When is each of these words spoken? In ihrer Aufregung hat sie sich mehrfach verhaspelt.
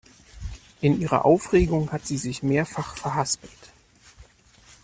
In 0.81 0.99
ihrer 0.99 1.25
Aufregung 1.25 1.91
hat 1.91 2.07
sie 2.07 2.17
sich 2.17 2.41
mehrfach 2.41 2.97
verhaspelt. 2.97 3.71